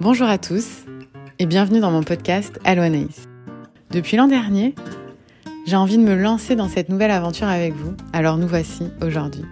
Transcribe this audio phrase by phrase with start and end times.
[0.00, 0.84] Bonjour à tous
[1.38, 3.28] et bienvenue dans mon podcast Allo Anaïs.
[3.90, 4.74] Depuis l'an dernier,
[5.66, 9.44] j'ai envie de me lancer dans cette nouvelle aventure avec vous, alors nous voici aujourd'hui.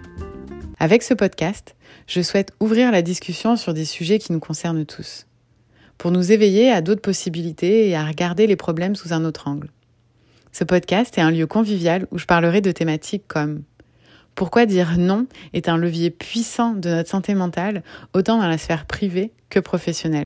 [0.79, 1.75] Avec ce podcast,
[2.07, 5.27] je souhaite ouvrir la discussion sur des sujets qui nous concernent tous,
[5.97, 9.69] pour nous éveiller à d'autres possibilités et à regarder les problèmes sous un autre angle.
[10.51, 13.63] Ce podcast est un lieu convivial où je parlerai de thématiques comme
[14.35, 17.81] pourquoi dire non est un levier puissant de notre santé mentale,
[18.13, 20.25] autant dans la sphère privée que professionnelle.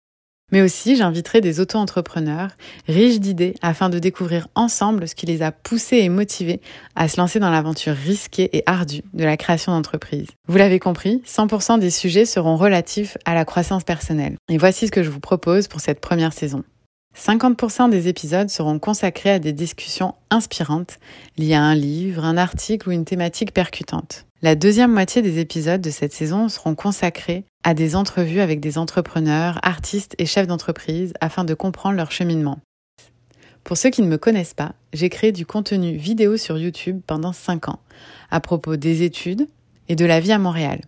[0.54, 2.52] Mais aussi, j'inviterai des auto-entrepreneurs
[2.88, 6.62] riches d'idées afin de découvrir ensemble ce qui les a poussés et motivés
[6.96, 10.28] à se lancer dans l'aventure risquée et ardue de la création d'entreprise.
[10.48, 14.38] Vous l'avez compris, 100% des sujets seront relatifs à la croissance personnelle.
[14.48, 16.64] Et voici ce que je vous propose pour cette première saison.
[17.18, 21.00] 50% des épisodes seront consacrés à des discussions inspirantes
[21.38, 24.27] liées à un livre, un article ou une thématique percutante.
[24.44, 28.78] La deuxième moitié des épisodes de cette saison seront consacrés à des entrevues avec des
[28.78, 32.60] entrepreneurs, artistes et chefs d'entreprise afin de comprendre leur cheminement.
[33.64, 37.34] Pour ceux qui ne me connaissent pas, j'ai créé du contenu vidéo sur YouTube pendant
[37.34, 37.80] 5 ans
[38.30, 39.48] à propos des études
[39.90, 40.82] et de la vie à Montréal.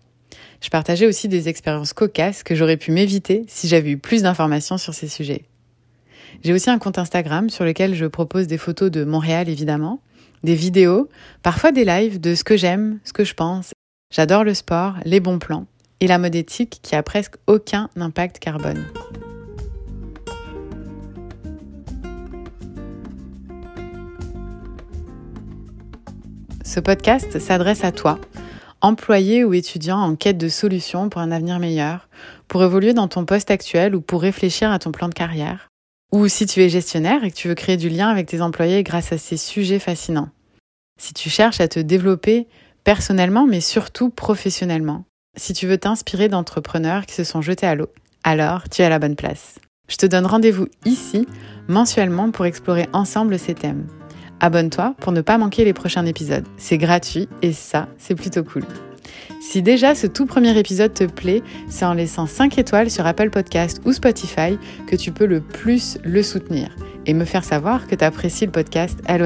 [0.61, 4.77] Je partageais aussi des expériences cocasses que j'aurais pu m'éviter si j'avais eu plus d'informations
[4.77, 5.45] sur ces sujets.
[6.43, 10.01] J'ai aussi un compte Instagram sur lequel je propose des photos de Montréal évidemment,
[10.43, 11.09] des vidéos,
[11.43, 13.71] parfois des lives de ce que j'aime, ce que je pense.
[14.13, 15.65] J'adore le sport, les bons plans
[15.99, 18.85] et la mode éthique qui a presque aucun impact carbone.
[26.63, 28.19] Ce podcast s'adresse à toi,
[28.81, 32.07] employé ou étudiant en quête de solutions pour un avenir meilleur,
[32.47, 35.68] pour évoluer dans ton poste actuel ou pour réfléchir à ton plan de carrière,
[36.11, 38.83] ou si tu es gestionnaire et que tu veux créer du lien avec tes employés
[38.83, 40.29] grâce à ces sujets fascinants.
[40.99, 42.47] Si tu cherches à te développer
[42.83, 45.05] personnellement, mais surtout professionnellement.
[45.37, 47.89] Si tu veux t'inspirer d'entrepreneurs qui se sont jetés à l'eau,
[48.23, 49.59] alors tu es à la bonne place.
[49.87, 51.27] Je te donne rendez-vous ici,
[51.67, 53.87] mensuellement, pour explorer ensemble ces thèmes.
[54.39, 56.47] Abonne-toi pour ne pas manquer les prochains épisodes.
[56.57, 58.63] C'est gratuit et ça, c'est plutôt cool.
[59.41, 63.29] Si déjà ce tout premier épisode te plaît, c'est en laissant 5 étoiles sur Apple
[63.29, 66.69] Podcast ou Spotify que tu peux le plus le soutenir
[67.05, 69.25] et me faire savoir que tu apprécies le podcast Allo.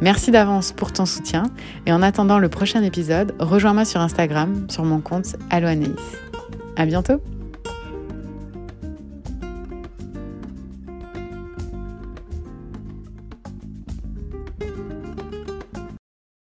[0.00, 1.44] Merci d'avance pour ton soutien
[1.86, 5.68] et en attendant le prochain épisode, rejoins-moi sur Instagram sur mon compte Allo.
[6.76, 7.35] À bientôt!